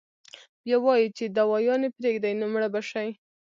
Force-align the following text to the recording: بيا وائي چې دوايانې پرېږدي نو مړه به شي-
بيا 0.63 0.77
وائي 0.85 1.07
چې 1.17 1.23
دوايانې 1.37 1.89
پرېږدي 1.97 2.31
نو 2.39 2.45
مړه 2.53 2.67
به 2.73 2.81
شي- 2.89 3.07